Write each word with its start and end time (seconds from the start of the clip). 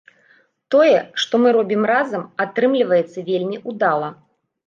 Тое, 0.75 0.95
што 1.23 1.39
мы 1.43 1.51
робім 1.57 1.83
разам, 1.93 2.23
атрымліваецца 2.45 3.19
вельмі 3.29 3.57
ўдала. 3.69 4.09